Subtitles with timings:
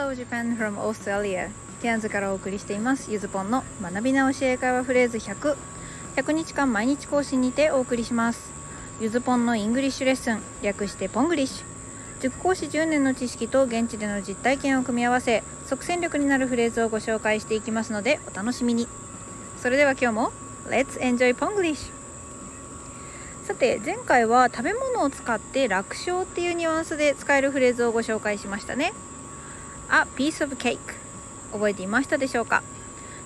[0.00, 1.50] Hello Japan from Australia.
[1.82, 3.12] ケアンズからお送りしています。
[3.12, 5.58] ゆずぽんの学び直し英会話フレーズ100
[6.16, 8.50] 100日間毎日更新にてお送りします。
[8.98, 10.40] ゆずぽんのイングリッシュレッスン。
[10.62, 12.22] 略してポングリッシュ。
[12.22, 18.88] 塾講師10年の知識と現地での実体験を組み合わせ即戦力になるフレーズをご紹介していきますのでお楽しみに。
[19.58, 20.32] それでは今日も
[20.70, 21.92] Let's enjoy Ponglish!
[23.44, 28.94] さて前回は食べ物を使って楽勝っていうニュアンスで使えるフレーズをご紹介しましたね。
[29.90, 30.78] A piece of cake.
[31.52, 32.62] 覚えていましたでしょうか？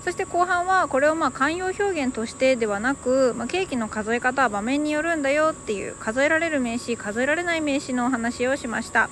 [0.03, 9.09] そして後半はこれをまあ慣用表現としてではなく、まあ、ケーキの数え方は場面によるんだよっていう数えられる名詞数えられない名詞のお話をしました、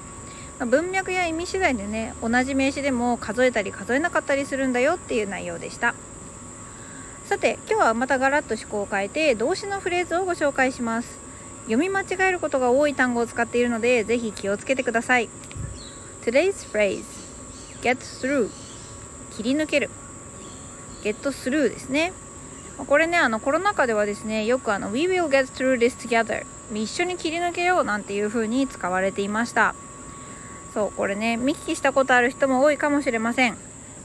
[0.59, 5.95] まあ、文脈や意味次第でね同じ名詞でも数えたり数えなかったりするんだよっていう内容でした。
[7.25, 11.19] さて今日はまたガラッと思考を変えて動詞のフレーズをご紹介します。
[11.65, 15.29] 読み間違えることが多い単語を使っているのでぜひ気をつけてください。
[16.23, 17.05] Today's phrase.
[17.83, 18.49] Get through
[19.37, 19.91] 切り抜ける。
[21.03, 22.13] get through ですね。
[22.87, 29.75] これねあのコロナ禍ではですねよくあの We will get through this together 一緒に切り抜けようなんていう風に使われていました。
[30.73, 33.57] そうこれね見聞きしたことある人も多いかもしれません。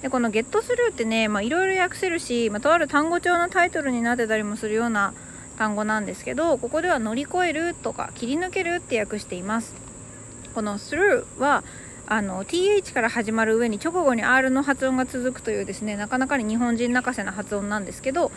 [0.02, 5.14] でこのゲットスルーってねいろいろ訳せるし、まあ、とある単語帳のタイトルになってたりもするような
[5.58, 9.74] 単語なんですけどここでは乗り越えるとか切り抜けるって訳しています。
[10.54, 11.64] このスルーは
[12.10, 18.32] あの th から始まる上に直後に r の発音が続くというですねなかなかに日本人泣かせな発音なんですけど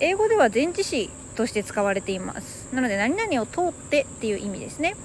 [0.00, 2.68] 英語では前置詞として使われています。
[2.72, 4.96] なので何々を通ってっていう意味ですね。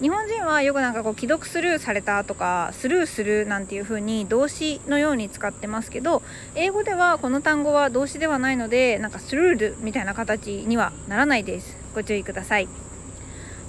[0.00, 6.22] 日本人はよくなんかこう既読スルーされたとかスルーするなんていう風に動詞のように使ってますけど
[6.54, 11.76] 英語ではこの単語は動詞ではないのでなんかスルールみたいな形にはならないです。
[11.94, 12.89] ご注意ください。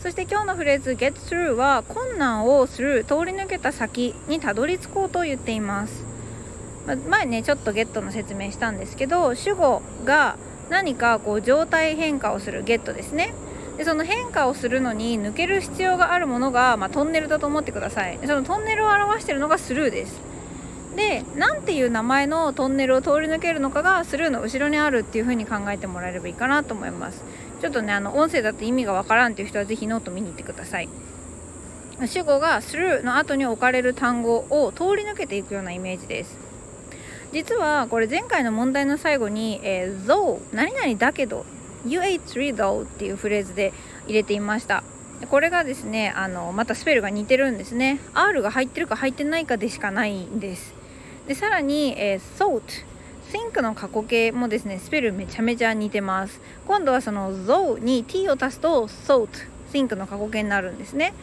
[0.01, 6.03] そして今日のフレーズ get through は困難をする通り抜けた先にたどり着こうと言っています。
[7.07, 10.37] 前ねちょっとゲットの説明したんですけど主語が
[10.71, 13.35] 何かこう状態変化をするゲットですね。
[13.77, 18.17] でその変化をするのに抜ける必要があるものが、まあ、トンネルだと思ってください。
[18.25, 20.19] そのトンネルを表しているのがスルーです。
[20.95, 27.23] で何ていう名前のトンネルを通り抜けるのかがスルーの後ろにあるっていう風に考えてもらえればいいかなと思います。
[27.61, 30.89] ちょっとねあの音声だと意味がわからんっていう人は是非ノート見に行ってください。
[32.07, 36.35] 主語がスルーの後に置かれる単語を通り抜けていくようなイメージです。
[37.31, 41.45] 実はこれ前回の問題の最後に「えー、though 何々だけど
[41.85, 43.71] You ate three though っていうフレーズで
[44.07, 44.83] 入れていました。
[45.29, 47.99] これがですねあのまたスペルが似てるんですね。
[48.15, 50.73] R が入ってるか入ってないかでしかないんです。
[51.27, 52.61] でさらに、えー、salt
[53.31, 56.41] think の過去形もですねスペルめちゃめちゃ似てます。
[56.67, 59.29] 今度はその though に t を足すと salt
[59.71, 61.13] think の過去形になるんですね。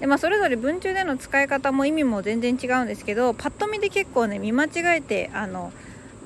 [0.00, 5.72] でまあ、それぞれ文中での使い方も意味も全然違うんですけどパッと見で結構ね見間違えてあの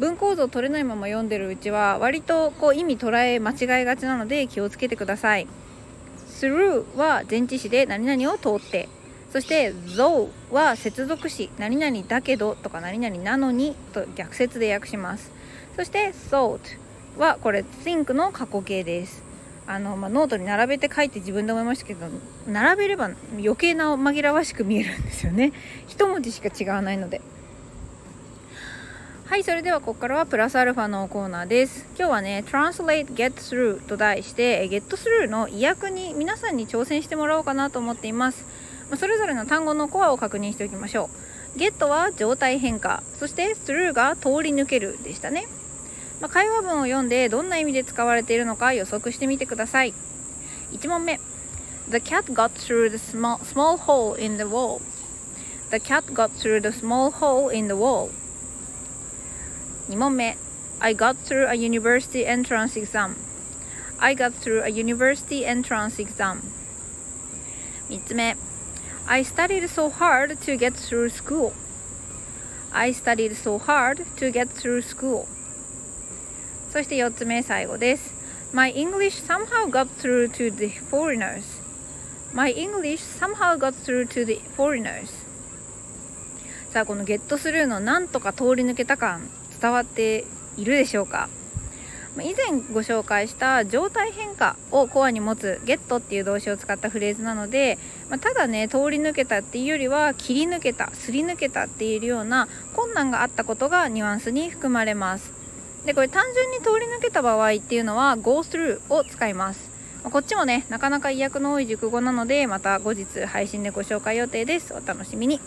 [0.00, 5.46] 文構造取れないまま読んでるうちは割とこう意味捉え間違いがちなので気をつけてください。
[6.40, 8.88] through は前置詞で何々を通って。
[9.32, 15.30] そして though は接続詞何々だけどとか何々なのにと逆説で訳します。
[15.76, 16.60] そして thought
[17.16, 19.22] はこれ think の過去形です。
[19.66, 22.08] あの、まあ、ノートに並べて書いて自分で思いましたけど
[22.48, 25.52] 並べれば余計な紛らわしく見えるんですよね。
[25.86, 27.20] 一文字しか違わないので。
[29.26, 31.86] はいそれではここからはプラスアルファのコーナーです。
[31.96, 38.44] 今日はね Translate Get Through と題して Get Through の意訳に皆さんに挑戦してもらおうかなと思っています。
[38.96, 41.10] それぞれの単語のコアを確認しておきましょ
[41.54, 45.46] う Get は状態変化そして Through が通り抜けるでしたね、
[46.20, 49.94] まあ、会話文を読んでどんな意味で使われているのか予測してみてください
[50.72, 51.20] 1問目
[51.88, 54.80] The cat got through the small, small hole in the wall
[55.70, 58.10] The cat got through the small hole in the wall
[59.88, 60.36] 2問目
[60.78, 63.16] I got through a university entrance exam
[63.98, 66.42] I got through a university entrance exam
[67.88, 68.36] 3つ目
[69.06, 71.52] I studied so hard to get through school
[72.72, 75.26] I studied so hard to get through school
[76.70, 78.14] そして4つ目最後です
[78.52, 81.42] My English somehow got through to the foreigners
[82.32, 85.08] My English somehow got through to the foreigners
[86.70, 89.28] さあこのゲットスルーのなんとか通り抜けた感
[89.60, 90.24] 伝わって
[90.56, 91.28] いるでしょうか
[92.18, 97.78] 以前ご紹介した状態変化をコアに持つゲットっていう動詞を使ったフレーズなので、
[98.08, 105.32] まあ、ただね通り抜けたっていうよりは切り抜けたすり抜けたっていうような困難があったことがニュアンスに含まれます。
[105.86, 109.70] でこれ単純に通り抜けた場合っていうのは go through を使います。
[110.02, 114.74] こっちもねなかなか意訳の多い熟語なのでまた後日配信でご紹介予定です。
[114.74, 115.40] お楽しみに。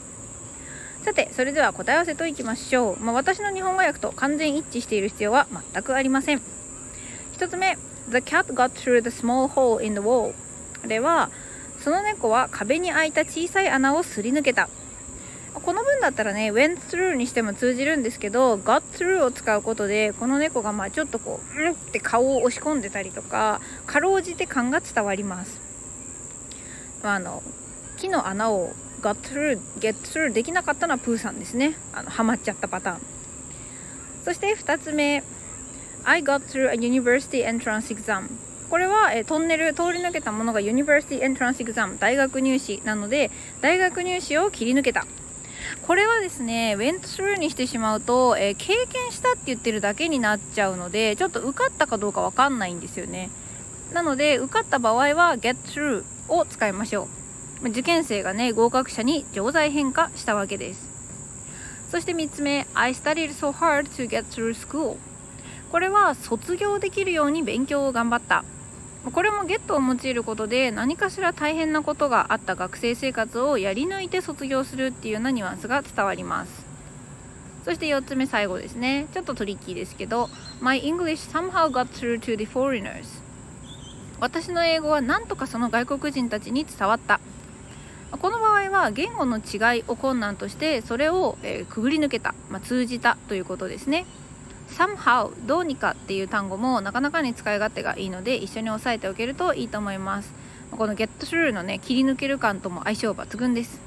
[1.03, 6.41] さてそれでは答え合わせといきましょう、まあ、私の日本語訳と完全一致している必要は全くありません。
[7.37, 7.77] 1つ目
[8.09, 10.33] The cat got through the small hole in the wall こ
[10.87, 11.29] れは
[11.81, 14.69] その猫は壁に開いた小さい穴をすり抜けた。
[15.53, 25.61] この文だったらね went through にしても通じるんですけど got through を使うことでこの猫がまあちょっとこううんって顔を押し込んでたりとかかろうじて感が伝わります、
[27.03, 27.43] まあ、あの
[27.97, 28.73] 木の穴を
[29.03, 31.75] got through get through できなかったのはプーさんですね。
[31.91, 32.99] あのハマっちゃったパターン。
[34.23, 35.23] そして2つ目。
[36.05, 38.29] I got through a university entrance exam
[38.69, 43.29] これは、えトンネル通り抜けたものが University Entrance Exam 大学入試なので
[43.61, 45.05] 大学入試を切り抜けた。
[45.85, 53.29] これはですね went through にしてしまうと、えー、経験したって言ってるだけになっちゃうのでちょっと受かったかどうかわかんないんですよね。
[53.93, 57.22] なので受かった場合は get through を使いましょう。
[57.69, 60.89] 受験生がね合格者に常在変化したわけです。
[61.89, 64.97] そして3つ目 I studied so hard to get through school
[65.71, 68.43] これは卒業できるように勉強を頑張った。
[69.11, 76.65] これもゲットを用いることで何かしら大変なことがあった学生生活をやり抜いて卒業するっていうようなニュアンスが伝わります。
[77.65, 79.07] そして4つ目最後ですね。
[79.13, 80.29] ちょっとトリッキーですけど
[80.61, 83.05] My English somehow got through to the foreigners
[84.19, 87.19] 私の英語は何とかその外国人たちに伝わった。
[88.21, 94.05] この場合は言語の違いを困難としてそれを、え、くぐり抜けた、まあ、通じたということですね。
[94.69, 100.33] somehow どうにかっていう単語もなかなかに使い勝手がいいので一緒に押さえておけるといいと思います。
[100.71, 103.79] この get through のね切り抜ける感とも相性抜群です。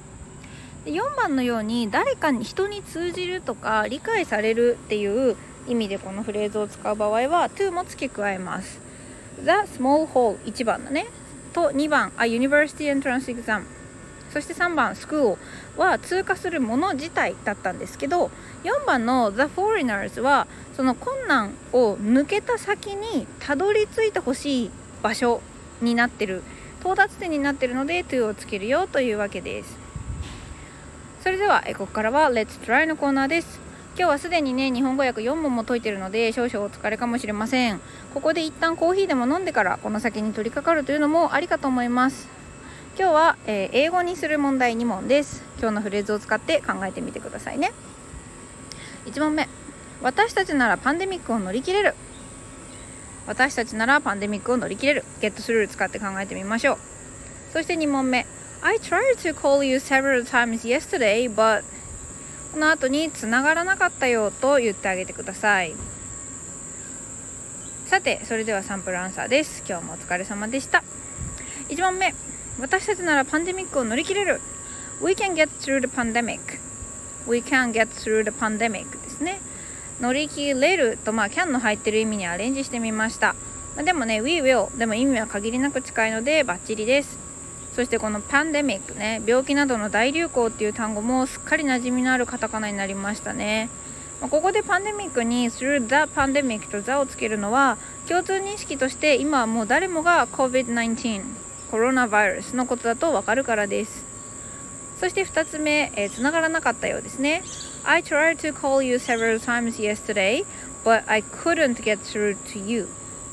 [0.85, 5.37] 4番のように誰かに人に通じるとか理解されるっていう
[5.67, 8.81] 意味でこのフレーズを使う場合は to も付け加えます。
[9.43, 11.07] The small hole 1番だね。
[11.53, 13.65] と2番 A university entrance exam
[14.33, 15.37] そして3番 school
[15.77, 18.31] は通過するもの自体だったんですけど
[18.65, 20.47] 4番の The foreigners は
[20.77, 24.71] その困難を抜けた先にたどり着いてほしい
[25.03, 25.41] 場所
[25.81, 26.43] になってる
[26.81, 29.77] 到達点になってるので to をつけるよというわけです。
[31.23, 33.59] それではここからは Let's Try のコーナーです。
[33.99, 37.81] 今日はすでにね日本語訳4問も解いてるので少々お疲れかもしれません。
[38.15, 42.36] ここで一旦コーヒーでも飲んでからこの先に取り掛かるというのもありかと思います。
[42.99, 45.45] 今日は、えー、英語にする問題2問です。
[45.59, 47.73] 今日のフレーズを使って考えてみてくださいね。
[49.05, 49.51] 1問目。
[50.01, 51.95] 私たちならパンデミックを乗り切れる。
[53.27, 55.05] 私たちならパンデミックを乗り切れる。
[55.21, 56.79] ゲットスルール使って考えてみましょう。
[57.53, 58.25] そして2問目。
[58.63, 61.65] I tried to call you several times yesterday but
[62.55, 65.75] この後に繋がらなかったよと言ってあげてください。
[67.85, 69.63] さてそれではサンプルアンサーです。
[69.69, 70.83] 今日もお疲れ様でした。
[71.69, 72.15] 1問目。
[72.59, 74.41] 私たちならパンデミックを乗り切れる。
[75.03, 76.41] We can get through the pandemic.
[77.27, 79.41] We can get through the pandemic ですね。
[80.01, 83.35] 乗り切れるとまあ can の入ってる意味にアレンジしてみました、
[83.77, 87.19] まあ、でもね We will でも意味は限りなく近いのでバッチリです。
[87.75, 93.69] そしてこのパンデミックね病気などの大流行っていう単語もすっかり馴染みのあるカタカナになりましたね。
[94.23, 97.77] まここでパンデミックに through the pandemic と the をつけるのは
[98.09, 104.05] 共通認識として今はもう誰もが COVID-19 コロナウイルスのことだとわかるからです
[105.01, 107.43] そして2つ目、えー、繋がらなかったようですね
[107.89, 110.45] I tried to call you several times yesterday,
[110.85, 112.89] but I couldn't get through to you.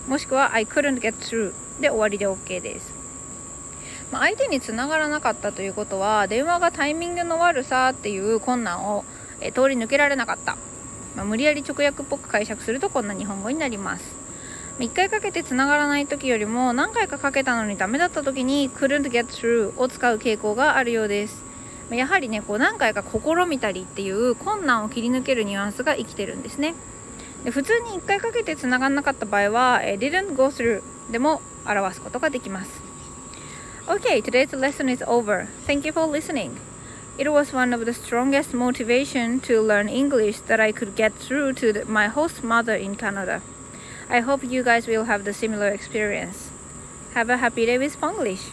[0.07, 2.93] もしくは I couldn't get through で終わりで OK です。
[4.11, 9.05] ま、相手につながらなかったということは電話がタイミングの悪さっていう困難を、
[9.41, 10.55] え通り抜けられなかった、
[11.15, 14.22] まあ、無理やり直訳っぽく解釈するとこんな日本語になります
[14.79, 21.43] 1回かけてつながらない時よりも何回かかけたのにダメだった時に couldn't get through を使う傾向があるようです
[21.91, 26.73] やはりねこう何回か試みたりっていう困難を切り抜けるニュアンスが生きてるんですね
[27.43, 32.81] で普通に1回かけて繋がんなかった場合は didn't go through でも表すことができます
[33.85, 35.49] Okay, today's lesson is over.
[35.67, 36.57] Thank you for listening.
[37.17, 41.53] It was one of the strongest motivation to learn English that I could get through
[41.55, 43.41] to the, my host mother in Canada.
[44.09, 46.51] I hope you guys will have the similar experience.
[47.13, 48.51] Have a happy day with Spanglish.